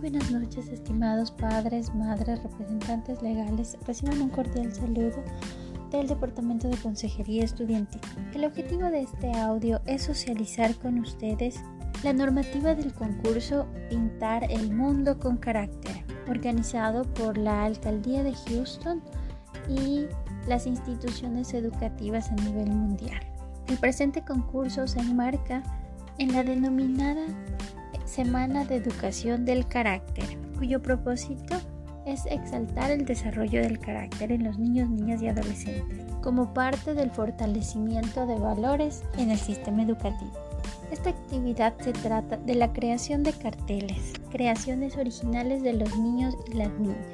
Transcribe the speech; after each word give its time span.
buenas 0.00 0.30
noches, 0.30 0.68
estimados 0.68 1.32
padres, 1.32 1.92
madres, 1.92 2.40
representantes 2.42 3.20
legales. 3.20 3.76
Reciban 3.84 4.22
un 4.22 4.28
cordial 4.28 4.72
saludo 4.72 5.24
del 5.90 6.06
Departamento 6.06 6.68
de 6.68 6.76
Consejería 6.76 7.44
Estudiantil. 7.44 8.00
El 8.32 8.44
objetivo 8.44 8.84
de 8.90 9.02
este 9.02 9.32
audio 9.32 9.80
es 9.86 10.02
socializar 10.02 10.74
con 10.76 11.00
ustedes 11.00 11.60
la 12.04 12.12
normativa 12.12 12.76
del 12.76 12.94
concurso 12.94 13.66
Pintar 13.90 14.44
el 14.50 14.72
Mundo 14.72 15.18
con 15.18 15.36
Carácter, 15.36 16.04
organizado 16.28 17.02
por 17.14 17.36
la 17.36 17.64
Alcaldía 17.64 18.22
de 18.22 18.34
Houston 18.34 19.02
y 19.68 20.06
las 20.46 20.66
instituciones 20.68 21.54
educativas 21.54 22.30
a 22.30 22.36
nivel 22.36 22.70
mundial. 22.70 23.20
El 23.66 23.78
presente 23.78 24.22
concurso 24.24 24.86
se 24.86 25.00
enmarca 25.00 25.62
en 26.18 26.32
la 26.32 26.44
denominada 26.44 27.26
Semana 28.08 28.64
de 28.64 28.76
Educación 28.76 29.44
del 29.44 29.68
Carácter, 29.68 30.24
cuyo 30.56 30.80
propósito 30.80 31.56
es 32.06 32.24
exaltar 32.24 32.90
el 32.90 33.04
desarrollo 33.04 33.60
del 33.60 33.78
carácter 33.78 34.32
en 34.32 34.44
los 34.44 34.58
niños, 34.58 34.88
niñas 34.88 35.20
y 35.20 35.28
adolescentes, 35.28 36.06
como 36.22 36.54
parte 36.54 36.94
del 36.94 37.10
fortalecimiento 37.10 38.26
de 38.26 38.38
valores 38.38 39.04
en 39.18 39.30
el 39.30 39.38
sistema 39.38 39.82
educativo. 39.82 40.32
Esta 40.90 41.10
actividad 41.10 41.74
se 41.80 41.92
trata 41.92 42.38
de 42.38 42.54
la 42.54 42.72
creación 42.72 43.22
de 43.22 43.34
carteles, 43.34 44.14
creaciones 44.32 44.96
originales 44.96 45.62
de 45.62 45.74
los 45.74 45.94
niños 45.98 46.34
y 46.50 46.54
las 46.54 46.70
niñas. 46.80 47.06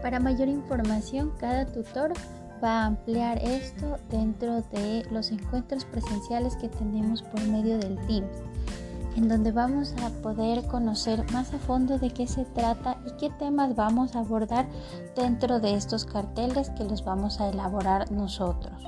Para 0.00 0.20
mayor 0.20 0.46
información, 0.46 1.32
cada 1.40 1.66
tutor 1.66 2.12
va 2.62 2.82
a 2.82 2.86
ampliar 2.86 3.38
esto 3.42 3.98
dentro 4.10 4.62
de 4.62 5.04
los 5.10 5.32
encuentros 5.32 5.84
presenciales 5.84 6.54
que 6.54 6.68
tenemos 6.68 7.22
por 7.22 7.42
medio 7.48 7.78
del 7.78 7.98
Teams 8.06 8.30
en 9.16 9.28
donde 9.28 9.50
vamos 9.50 9.94
a 10.02 10.10
poder 10.22 10.64
conocer 10.66 11.24
más 11.32 11.52
a 11.54 11.58
fondo 11.58 11.98
de 11.98 12.10
qué 12.10 12.26
se 12.26 12.44
trata 12.44 12.98
y 13.06 13.12
qué 13.12 13.30
temas 13.30 13.74
vamos 13.74 14.14
a 14.14 14.20
abordar 14.20 14.68
dentro 15.16 15.58
de 15.58 15.74
estos 15.74 16.04
carteles 16.04 16.70
que 16.70 16.84
los 16.84 17.02
vamos 17.04 17.40
a 17.40 17.48
elaborar 17.48 18.10
nosotros. 18.12 18.86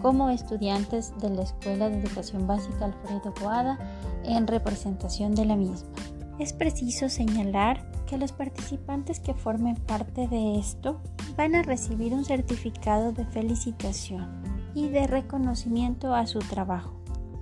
Como 0.00 0.30
estudiantes 0.30 1.12
de 1.18 1.30
la 1.30 1.42
Escuela 1.42 1.90
de 1.90 2.00
Educación 2.00 2.46
Básica 2.46 2.86
Alfredo 2.86 3.34
Boada 3.40 3.78
en 4.24 4.46
representación 4.46 5.34
de 5.34 5.44
la 5.44 5.56
misma. 5.56 5.90
Es 6.38 6.52
preciso 6.52 7.08
señalar 7.08 7.84
que 8.06 8.16
los 8.16 8.32
participantes 8.32 9.20
que 9.20 9.34
formen 9.34 9.74
parte 9.74 10.26
de 10.28 10.58
esto 10.58 11.00
van 11.36 11.54
a 11.54 11.62
recibir 11.62 12.14
un 12.14 12.24
certificado 12.24 13.12
de 13.12 13.26
felicitación 13.26 14.42
y 14.74 14.88
de 14.88 15.06
reconocimiento 15.06 16.14
a 16.14 16.26
su 16.26 16.38
trabajo 16.38 16.99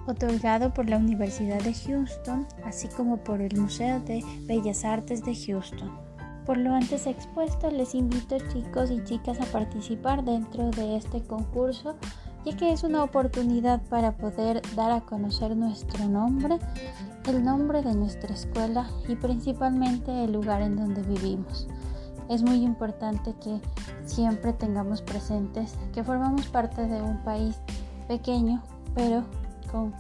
otorgado 0.09 0.73
por 0.73 0.89
la 0.89 0.97
Universidad 0.97 1.61
de 1.63 1.75
Houston, 1.75 2.47
así 2.65 2.89
como 2.89 3.19
por 3.19 3.41
el 3.41 3.57
Museo 3.59 4.01
de 4.01 4.25
Bellas 4.47 4.85
Artes 4.85 5.25
de 5.25 5.35
Houston. 5.35 5.91
Por 6.47 6.57
lo 6.57 6.73
antes 6.73 7.07
expuesto, 7.07 7.71
les 7.71 7.95
invito 7.95 8.39
chicos 8.53 8.91
y 8.91 9.05
chicas 9.05 9.39
a 9.41 9.45
participar 9.53 10.25
dentro 10.25 10.71
de 10.71 10.97
este 10.97 11.23
concurso, 11.23 11.97
ya 12.45 12.57
que 12.57 12.73
es 12.73 12.85
una 12.85 13.03
oportunidad 13.03 13.83
para 13.91 14.17
poder 14.17 14.63
dar 14.75 14.93
a 14.93 15.03
conocer 15.03 15.55
nuestro 15.55 16.09
nombre, 16.09 16.59
el 17.29 17.45
nombre 17.45 17.83
de 17.83 17.95
nuestra 17.95 18.33
escuela 18.33 18.89
y 19.09 19.17
principalmente 19.17 20.25
el 20.25 20.33
lugar 20.33 20.63
en 20.63 20.77
donde 20.77 21.03
vivimos. 21.03 21.69
Es 22.31 22.43
muy 22.43 22.63
importante 22.63 23.35
que 23.43 23.61
siempre 24.07 24.55
tengamos 24.55 25.03
presentes 25.03 25.75
que 25.93 26.03
formamos 26.03 26.47
parte 26.49 26.87
de 26.87 27.03
un 27.03 27.23
país 27.25 27.61
pequeño, 28.07 28.63
pero 28.95 29.25
con 29.71 29.95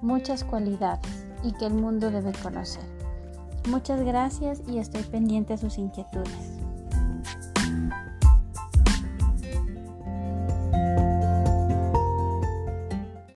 muchas 0.00 0.44
cualidades 0.44 1.26
y 1.42 1.52
que 1.52 1.66
el 1.66 1.74
mundo 1.74 2.10
debe 2.10 2.32
conocer. 2.42 2.84
Muchas 3.68 4.00
gracias 4.02 4.62
y 4.66 4.78
estoy 4.78 5.02
pendiente 5.02 5.52
de 5.52 5.58
sus 5.58 5.78
inquietudes. 5.78 6.61